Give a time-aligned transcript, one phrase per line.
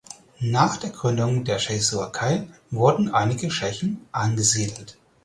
[0.49, 4.97] Nach der Gründung der Tschechoslowakei wurden einige Tschechen angesiedelt.